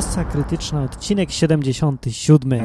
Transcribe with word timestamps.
Masa 0.00 0.24
Krytyczna, 0.24 0.82
odcinek 0.82 1.30
77. 1.30 2.64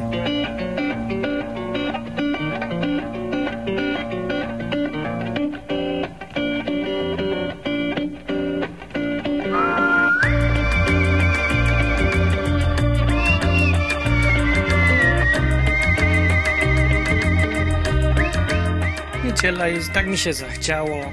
Niedziela 19.24 19.68
jest, 19.68 19.92
tak 19.92 20.06
mi 20.06 20.18
się 20.18 20.32
zachciało 20.32 21.12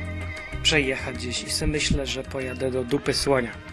przejechać 0.62 1.16
gdzieś 1.16 1.62
i 1.62 1.68
myślę, 1.68 2.08
że 2.08 2.24
pojadę 2.24 2.72
do 2.72 2.84
Dupy 2.84 3.14
Słonia. 3.14 3.73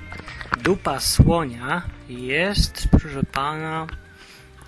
Dupa 0.63 1.01
Słonia 1.01 1.83
jest, 2.09 2.89
proszę 2.91 3.23
pana, 3.33 3.87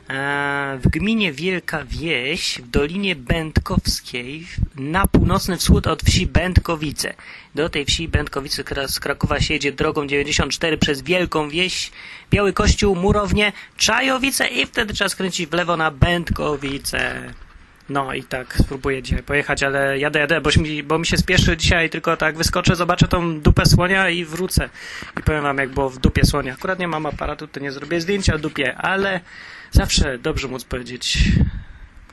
e, 0.09 0.79
w 0.83 0.89
gminie 0.89 1.33
Wielka 1.33 1.85
Wieś, 1.85 2.61
w 2.61 2.71
Dolinie 2.71 3.17
Będkowskiej, 3.17 4.47
na 4.77 5.07
północny 5.07 5.57
wschód 5.57 5.87
od 5.87 6.03
wsi 6.03 6.27
Będkowice. 6.27 7.15
Do 7.55 7.69
tej 7.69 7.85
wsi 7.85 8.09
Będkowice 8.09 8.65
z 8.89 9.01
Krakowa 9.01 9.41
się 9.41 9.55
jedzie 9.55 9.73
drogą 9.73 10.07
94 10.07 10.79
przez 10.79 11.03
Wielką 11.03 11.49
Wieś, 11.49 11.91
Biały 12.31 12.53
Kościół, 12.53 12.97
Murownię, 12.97 13.53
Czajowice 13.77 14.49
i 14.49 14.67
wtedy 14.67 14.95
trzeba 14.95 15.09
skręcić 15.09 15.47
w 15.47 15.53
lewo 15.53 15.77
na 15.77 15.91
Będkowice. 15.91 17.33
No 17.89 18.15
i 18.15 18.23
tak 18.23 18.57
spróbuję 18.59 19.03
dzisiaj 19.03 19.23
pojechać, 19.23 19.63
ale 19.63 19.99
jadę, 19.99 20.19
jadę, 20.21 20.41
bo 20.41 20.51
mi, 20.57 20.83
bo 20.83 20.99
mi 20.99 21.07
się 21.07 21.17
spieszy 21.17 21.57
dzisiaj, 21.57 21.91
tylko 21.91 22.17
tak 22.17 22.37
wyskoczę, 22.37 22.77
zobaczę 22.77 23.09
tą 23.09 23.41
dupę 23.41 23.67
słonia 23.67 24.11
i 24.11 24.25
wrócę. 24.25 24.69
I 25.21 25.23
powiem 25.23 25.43
wam, 25.43 25.59
jak 25.59 25.71
było 25.71 25.91
w 25.91 25.99
dupie 25.99 26.25
słonia. 26.25 26.55
Akurat 26.55 26.79
nie 26.79 26.89
mam 26.89 27.07
aparatu, 27.07 27.49
to 27.49 27.61
nie 27.61 27.73
zrobię 27.73 28.01
zdjęcia 28.01 28.39
dupie, 28.39 28.77
ale 28.77 29.21
zawsze 29.71 30.19
dobrze 30.19 30.49
móc 30.49 30.65
powiedzieć 30.65 31.19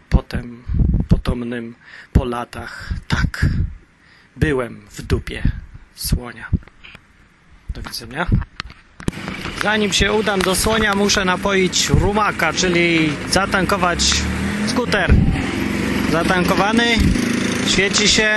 potem, 0.09 0.63
potomnym, 1.07 1.75
po 2.13 2.25
latach, 2.25 2.89
tak, 3.07 3.45
byłem 4.35 4.81
w 4.91 5.01
dupie 5.01 5.43
słonia. 5.95 6.49
Do 7.69 7.81
widzenia. 7.81 8.27
Zanim 9.61 9.93
się 9.93 10.13
udam 10.13 10.41
do 10.41 10.55
słonia, 10.55 10.95
muszę 10.95 11.25
napoić 11.25 11.89
rumaka, 11.89 12.53
czyli 12.53 13.13
zatankować 13.29 13.99
skuter. 14.67 15.13
Zatankowany, 16.11 16.97
świeci 17.67 18.07
się, 18.07 18.29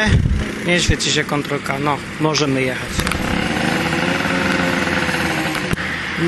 nie 0.67 0.81
świeci 0.81 1.13
się 1.13 1.25
kontrolka, 1.25 1.79
no, 1.79 1.99
możemy 2.21 2.63
jechać. 2.63 2.89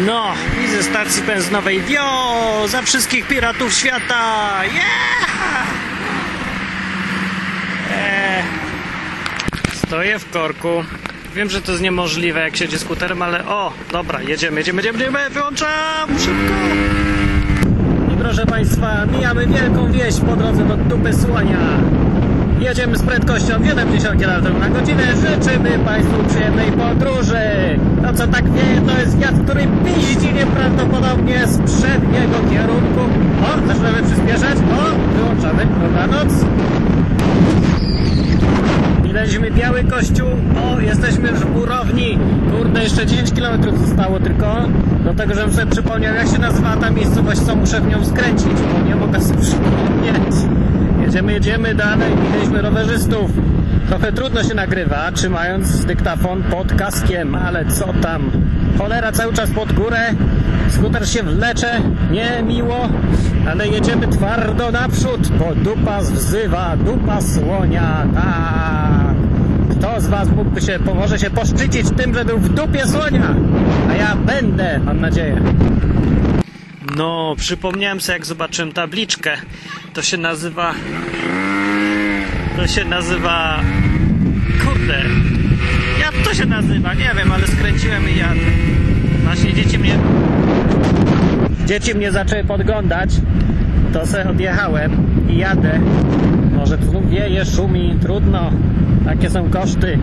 No, 0.07 0.35
i 0.65 0.69
ze 0.69 0.83
stacji 0.83 1.23
benzynowej 1.23 1.83
wio, 1.83 2.69
za 2.69 2.83
wszystkich 2.83 3.27
piratów 3.27 3.75
świata, 3.75 4.61
yeah! 4.65 5.67
Eee, 7.93 8.45
stoję 9.87 10.19
w 10.19 10.31
korku. 10.31 10.85
Wiem, 11.35 11.51
że 11.51 11.63
to 11.63 11.73
jest 11.73 11.83
niemożliwe, 11.83 12.41
jak 12.41 12.57
siedzi 12.57 12.79
skuterem, 12.79 13.23
ale 13.23 13.47
o, 13.47 13.73
dobra, 13.93 14.23
jedziemy, 14.23 14.61
jedziemy, 14.61 14.83
jedziemy, 14.83 14.99
jedziemy, 14.99 15.31
wyłączam, 15.31 16.19
szybko! 16.19 17.04
Proszę 18.35 18.47
Państwa, 18.47 19.07
mijamy 19.07 19.47
wielką 19.47 19.93
wieś 19.93 20.21
po 20.21 20.37
drodze 20.37 20.65
do 20.65 20.77
dupy. 20.77 21.11
Jedziemy 22.61 22.97
z 22.97 23.03
prędkością 23.03 23.65
70 23.65 24.23
km 24.23 24.61
na 24.61 24.69
godzinę. 24.69 25.03
Życzymy 25.17 25.79
Państwu 25.85 26.25
przyjemnej 26.29 26.73
podróży. 26.73 27.39
To 28.03 28.13
co 28.15 28.27
tak 28.27 28.53
wieje, 28.53 28.81
to 28.87 29.01
jest 29.01 29.19
wiatr, 29.19 29.45
który 29.45 29.67
piździ 29.85 30.33
nieprawdopodobnie 30.33 31.47
z 31.47 31.59
przedniego 31.59 32.37
kierunku. 32.51 33.01
O, 33.45 33.69
zaczynamy 33.69 34.03
przyspieszać. 34.03 34.59
O, 34.59 35.15
wyłączamy. 35.19 35.67
Dobranoc. 35.83 36.33
Minęliśmy 39.05 39.51
Biały 39.51 39.85
Kościół. 39.85 40.29
O, 40.65 40.81
jesteśmy 40.81 41.33
w 41.33 41.55
Murowni. 41.55 42.04
Jeszcze 42.85 43.07
10 43.07 43.33
km 43.33 43.79
zostało 43.87 44.21
tylko. 44.21 44.57
Do 45.05 45.15
tego, 45.15 45.35
żebym 45.35 45.53
sobie 45.53 45.67
przypomniał, 45.67 46.15
jak 46.15 46.29
się 46.29 46.39
nazywa 46.39 46.77
ta 46.77 46.91
miejscowość, 46.91 47.41
co 47.41 47.57
muszę 47.57 47.81
w 47.81 47.87
nią 47.87 48.05
skręcić, 48.05 48.47
bo 48.47 48.89
nie 48.89 48.97
mogę 48.97 49.21
sobie 49.21 49.41
przypomnieć. 49.49 50.37
Jedziemy, 51.01 51.33
jedziemy 51.33 51.75
dalej. 51.75 52.13
Minęliśmy 52.17 52.63
rowerzystów. 52.63 53.31
Trochę 53.89 54.13
trudno 54.13 54.43
się 54.43 54.55
nagrywa, 54.55 55.13
trzymając 55.13 55.85
dyktafon 55.85 56.43
pod 56.43 56.75
kaskiem, 56.75 57.35
ale 57.35 57.65
co 57.67 57.93
tam. 58.03 58.31
Cholera 58.79 59.13
cały 59.13 59.33
czas 59.33 59.51
pod 59.51 59.73
górę. 59.73 60.01
Skuter 60.69 61.09
się 61.09 61.23
wlecze. 61.23 61.81
Nie 62.11 62.43
miło, 62.43 62.89
ale 63.51 63.69
jedziemy 63.69 64.09
twardo 64.09 64.71
naprzód, 64.71 65.29
bo 65.29 65.55
dupa 65.55 66.01
wzywa, 66.01 66.77
dupa 66.77 67.21
słonia. 67.21 68.07
Tak. 68.15 69.04
Kto 69.85 70.01
z 70.01 70.07
Was 70.07 70.29
mógłby 70.29 70.61
się, 70.61 70.79
pomoże 70.79 71.19
się 71.19 71.31
poszczycić 71.31 71.87
tym, 71.97 72.15
że 72.15 72.25
był 72.25 72.39
w 72.39 72.49
dupie 72.49 72.87
słonia? 72.87 73.35
A 73.91 73.95
ja 73.95 74.17
będę, 74.17 74.79
mam 74.79 75.01
nadzieję. 75.01 75.43
No, 76.97 77.35
przypomniałem 77.39 78.01
sobie, 78.01 78.13
jak 78.13 78.27
zobaczyłem 78.27 78.73
tabliczkę. 78.73 79.31
To 79.95 80.03
się 80.03 80.17
nazywa... 80.17 80.75
To 82.57 82.67
się 82.67 82.85
nazywa... 82.85 83.61
Kurde. 84.65 85.03
Jak 86.01 86.13
to 86.25 86.35
się 86.35 86.47
nazywa? 86.47 86.95
Nie 86.95 87.11
wiem, 87.17 87.33
ale 87.33 87.47
skręciłem 87.47 88.11
i 88.11 88.19
jadę. 88.19 88.51
Właśnie 89.25 89.55
dzieci 89.55 89.79
mnie... 89.79 89.99
Dzieci 91.67 91.95
mnie 91.95 92.13
zaczęły 92.13 92.45
podglądać. 92.45 93.11
To 93.93 94.07
se 94.07 94.31
odjechałem 94.31 95.14
i 95.29 95.39
jadę. 95.39 95.81
Może 96.57 96.79
tu 96.79 97.03
wieje, 97.09 97.45
szumi, 97.45 97.97
trudno. 98.03 98.51
Takie 99.05 99.31
są 99.31 99.51
koszty. 99.51 99.99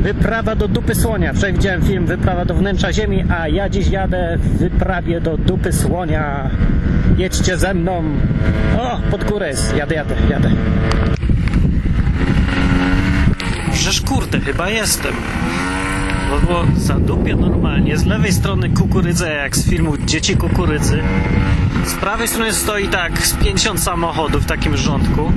Wyprawa 0.00 0.54
do 0.56 0.68
dupy 0.68 0.94
słonia. 0.94 1.32
Wczoraj 1.32 1.52
widziałem 1.52 1.82
film 1.82 2.06
Wyprawa 2.06 2.44
do 2.44 2.54
wnętrza 2.54 2.92
ziemi, 2.92 3.24
a 3.30 3.48
ja 3.48 3.68
dziś 3.68 3.88
jadę 3.88 4.38
w 4.38 4.58
wyprawie 4.58 5.20
do 5.20 5.36
dupy 5.36 5.72
słonia. 5.72 6.50
Jedźcie 7.16 7.58
ze 7.58 7.74
mną. 7.74 8.02
O, 8.78 9.00
pod 9.10 9.24
górę 9.24 9.48
jest. 9.48 9.76
Jadę, 9.76 9.94
jadę, 9.94 10.14
jadę. 10.30 10.50
Żeż 13.74 14.00
kurde, 14.00 14.40
chyba 14.40 14.70
jestem. 14.70 15.14
Bo 16.30 16.46
było 16.46 16.64
za 16.76 16.94
dupie 16.94 17.36
normalnie. 17.36 17.98
Z 17.98 18.06
lewej 18.06 18.32
strony 18.32 18.70
kukurydza, 18.70 19.28
jak 19.28 19.56
z 19.56 19.70
filmu 19.70 19.96
Dzieci 19.98 20.36
Kukurydzy. 20.36 21.02
Z 21.86 21.94
prawej 21.94 22.28
strony 22.28 22.52
stoi 22.52 22.88
tak 22.88 23.26
z 23.26 23.34
50 23.34 23.80
samochodów 23.80 24.42
w 24.42 24.46
takim 24.46 24.76
rządku. 24.76 25.32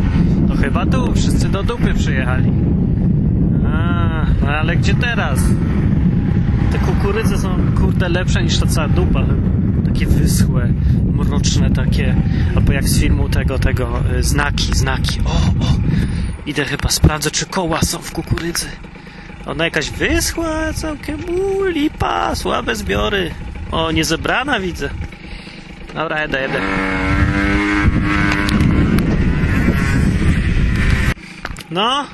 To 0.47 0.55
chyba 0.55 0.85
tu 0.85 1.13
wszyscy 1.13 1.49
do 1.49 1.63
dupy 1.63 1.93
przyjechali. 1.93 2.51
A, 3.67 4.25
ale 4.47 4.75
gdzie 4.75 4.93
teraz? 4.93 5.39
Te 6.71 6.79
kukurydze 6.79 7.37
są 7.37 7.49
kurde 7.79 8.09
lepsze 8.09 8.43
niż 8.43 8.59
ta 8.59 8.65
cała 8.65 8.87
dupa. 8.87 9.23
Takie 9.85 10.05
wyschłe, 10.05 10.73
mroczne 11.13 11.69
takie. 11.71 12.15
Albo 12.55 12.73
jak 12.73 12.89
z 12.89 12.99
filmu 12.99 13.29
tego, 13.29 13.59
tego, 13.59 13.99
y, 14.19 14.23
znaki, 14.23 14.75
znaki. 14.75 15.19
O, 15.25 15.65
o! 15.65 15.75
Idę 16.45 16.65
chyba 16.65 16.89
sprawdzę, 16.89 17.31
czy 17.31 17.45
koła 17.45 17.81
są 17.81 17.97
w 17.99 18.11
kukurydzy. 18.11 18.65
Ona 19.47 19.63
jakaś 19.65 19.89
wyschła 19.89 20.73
całkiem. 20.73 21.29
Uuu, 21.29 21.63
lipa, 21.65 22.35
słabe 22.35 22.75
zbiory. 22.75 23.31
O, 23.71 23.91
niezebrana 23.91 24.59
widzę. 24.59 24.89
Dobra, 25.93 26.21
jedę, 26.21 26.41
jedę. 26.41 26.59
No 31.71 32.07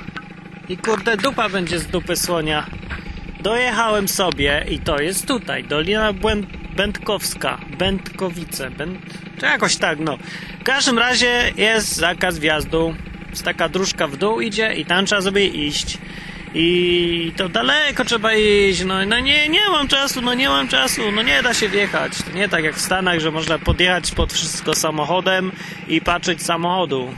i 0.69 0.77
kurde 0.77 1.17
dupa 1.17 1.49
będzie 1.49 1.79
z 1.79 1.87
dupy 1.87 2.15
słonia. 2.15 2.65
Dojechałem 3.41 4.07
sobie 4.07 4.65
i 4.69 4.79
to 4.79 4.99
jest 5.01 5.27
tutaj, 5.27 5.63
Dolina 5.63 6.13
Błę- 6.13 6.45
Będkowska, 6.75 7.57
Będkowice, 7.77 8.71
Będ... 8.71 8.99
czy 9.39 9.45
jakoś 9.45 9.75
tak, 9.77 9.99
no. 9.99 10.17
W 10.59 10.63
każdym 10.63 10.99
razie 10.99 11.51
jest 11.57 11.95
zakaz 11.95 12.39
wjazdu. 12.39 12.95
Jest 13.29 13.43
taka 13.43 13.69
dróżka 13.69 14.07
w 14.07 14.17
dół 14.17 14.41
idzie 14.41 14.73
i 14.73 14.85
tam 14.85 15.05
trzeba 15.05 15.21
sobie 15.21 15.47
iść. 15.47 15.97
I 16.55 17.31
to 17.37 17.49
daleko 17.49 18.05
trzeba 18.05 18.33
iść, 18.33 18.83
no, 18.85 19.05
no 19.05 19.19
nie, 19.19 19.49
nie 19.49 19.69
mam 19.69 19.87
czasu, 19.87 20.21
no 20.21 20.33
nie 20.33 20.49
mam 20.49 20.67
czasu, 20.67 21.01
no 21.11 21.21
nie 21.21 21.43
da 21.43 21.53
się 21.53 21.69
wjechać. 21.69 22.11
To 22.23 22.37
nie 22.37 22.49
tak 22.49 22.63
jak 22.63 22.75
w 22.75 22.81
Stanach, 22.81 23.19
że 23.19 23.31
można 23.31 23.59
podjechać 23.59 24.11
pod 24.11 24.33
wszystko 24.33 24.75
samochodem 24.75 25.51
i 25.87 26.01
patrzeć 26.01 26.43
samochodu. 26.43 27.13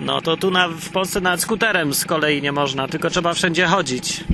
No 0.00 0.20
to 0.20 0.36
tu 0.36 0.50
na, 0.50 0.68
w 0.68 0.88
Polsce 0.88 1.20
nawet 1.20 1.40
skuterem 1.40 1.94
z 1.94 2.04
kolei 2.04 2.42
nie 2.42 2.52
można, 2.52 2.88
tylko 2.88 3.10
trzeba 3.10 3.34
wszędzie 3.34 3.66
chodzić. 3.66 4.24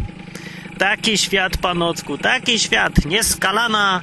Taki 0.78 1.18
świat, 1.18 1.56
panocku, 1.56 2.18
taki 2.18 2.58
świat, 2.58 3.04
nieskalana 3.04 4.00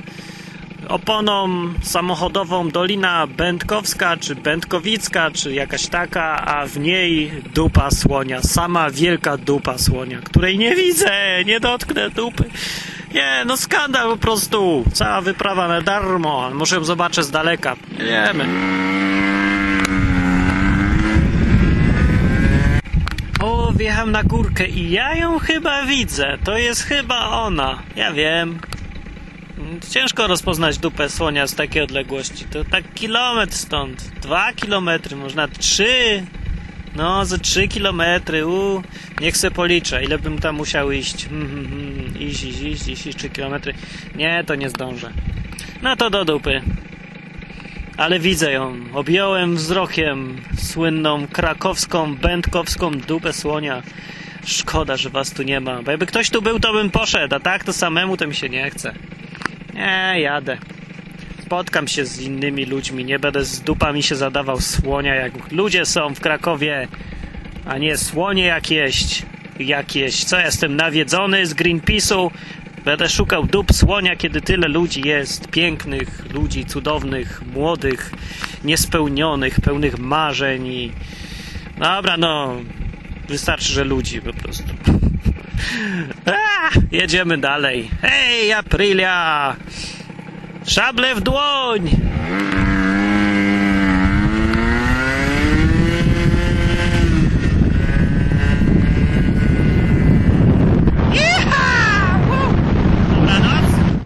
oponą 0.87 1.49
samochodową 1.81 2.69
Dolina 2.69 3.27
Będkowska, 3.27 4.17
czy 4.17 4.35
Będkowicka, 4.35 5.31
czy 5.31 5.53
jakaś 5.53 5.87
taka, 5.87 6.45
a 6.45 6.65
w 6.65 6.79
niej 6.79 7.31
dupa 7.53 7.91
słonia, 7.91 8.41
sama 8.41 8.89
wielka 8.89 9.37
dupa 9.37 9.77
słonia, 9.77 10.19
której 10.19 10.57
nie 10.57 10.75
widzę, 10.75 11.43
nie 11.45 11.59
dotknę 11.59 12.09
dupy. 12.09 12.43
Nie, 13.13 13.43
no 13.45 13.57
skandal 13.57 14.09
po 14.09 14.17
prostu. 14.17 14.83
Cała 14.93 15.21
wyprawa 15.21 15.67
na 15.67 15.81
darmo. 15.81 16.49
Muszę 16.53 16.75
ją 16.75 16.83
zobaczę 16.83 17.23
z 17.23 17.31
daleka. 17.31 17.75
Wiemy. 17.99 18.45
O, 23.41 23.71
wjechałem 23.75 24.11
na 24.11 24.23
górkę 24.23 24.67
i 24.67 24.91
ja 24.91 25.15
ją 25.15 25.39
chyba 25.39 25.85
widzę. 25.85 26.37
To 26.43 26.57
jest 26.57 26.83
chyba 26.83 27.29
ona. 27.29 27.79
Ja 27.95 28.13
wiem. 28.13 28.59
Ciężko 29.89 30.27
rozpoznać 30.27 30.77
dupę 30.77 31.09
słonia 31.09 31.47
z 31.47 31.55
takiej 31.55 31.81
odległości. 31.81 32.45
To 32.45 32.63
tak 32.63 32.93
kilometr 32.93 33.53
stąd. 33.55 34.11
Dwa 34.21 34.53
kilometry, 34.53 35.15
można 35.15 35.47
trzy. 35.47 36.25
No, 36.95 37.25
ze 37.25 37.39
trzy 37.39 37.67
kilometry. 37.67 38.47
U, 38.47 38.83
niech 39.21 39.37
se 39.37 39.51
policzę, 39.51 40.03
ile 40.03 40.19
bym 40.19 40.39
tam 40.39 40.55
musiał 40.55 40.91
iść. 40.91 41.25
Hmm, 41.25 41.47
hmm, 41.47 41.69
hmm. 41.69 42.19
Iść, 42.19 42.43
iść, 42.43 42.61
iść, 42.61 42.87
iść, 42.87 43.07
iść, 43.07 43.17
trzy 43.17 43.29
kilometry. 43.29 43.73
Nie, 44.15 44.43
to 44.47 44.55
nie 44.55 44.69
zdążę. 44.69 45.11
No 45.81 45.95
to 45.95 46.09
do 46.09 46.25
dupy. 46.25 46.61
Ale 47.97 48.19
widzę 48.19 48.51
ją. 48.51 48.75
Objąłem 48.93 49.55
wzrokiem 49.55 50.41
słynną 50.57 51.27
krakowską, 51.27 52.15
będkowską 52.15 52.91
dupę 52.91 53.33
słonia. 53.33 53.83
Szkoda, 54.45 54.97
że 54.97 55.09
was 55.09 55.31
tu 55.31 55.43
nie 55.43 55.59
ma. 55.59 55.83
Bo 55.83 55.91
jakby 55.91 56.05
ktoś 56.05 56.29
tu 56.29 56.41
był, 56.41 56.59
to 56.59 56.73
bym 56.73 56.89
poszedł, 56.89 57.35
a 57.35 57.39
tak 57.39 57.63
to 57.63 57.73
samemu 57.73 58.17
to 58.17 58.27
mi 58.27 58.35
się 58.35 58.49
nie 58.49 58.69
chce. 58.69 58.93
Nie, 59.75 60.19
jadę. 60.21 60.57
Spotkam 61.41 61.87
się 61.87 62.05
z 62.05 62.21
innymi 62.21 62.65
ludźmi, 62.65 63.05
nie 63.05 63.19
będę 63.19 63.45
z 63.45 63.61
dupami 63.61 64.03
się 64.03 64.15
zadawał 64.15 64.61
słonia, 64.61 65.15
jak 65.15 65.51
ludzie 65.51 65.85
są 65.85 66.15
w 66.15 66.19
Krakowie, 66.19 66.87
a 67.65 67.77
nie 67.77 67.97
słonie 67.97 68.45
jakieś. 68.45 69.23
Jakieś. 69.59 70.23
Co, 70.23 70.39
jestem 70.39 70.75
nawiedzony 70.75 71.45
z 71.45 71.53
Greenpeace'u? 71.53 72.29
Będę 72.85 73.09
szukał 73.09 73.45
dup 73.45 73.73
słonia, 73.73 74.15
kiedy 74.15 74.41
tyle 74.41 74.67
ludzi 74.67 75.07
jest. 75.07 75.47
Pięknych 75.47 76.33
ludzi, 76.33 76.65
cudownych, 76.65 77.41
młodych, 77.53 78.11
niespełnionych, 78.63 79.61
pełnych 79.61 79.99
marzeń 79.99 80.67
i... 80.67 80.91
Dobra, 81.77 82.17
no... 82.17 82.55
Wystarczy, 83.27 83.73
że 83.73 83.83
ludzi 83.83 84.21
po 84.21 84.33
prostu. 84.33 84.74
A, 86.25 86.69
jedziemy 86.91 87.37
dalej. 87.37 87.89
Hej, 88.01 88.53
Aprilia! 88.53 89.55
Szable 90.65 91.15
w 91.15 91.21
dłoń! 91.21 91.89